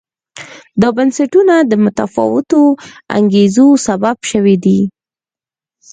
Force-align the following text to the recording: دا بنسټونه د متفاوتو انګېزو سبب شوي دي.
دا 0.81 0.89
بنسټونه 0.97 1.55
د 1.71 1.73
متفاوتو 1.83 2.61
انګېزو 3.17 3.67
سبب 3.87 4.17
شوي 4.31 4.55
دي. 4.65 4.79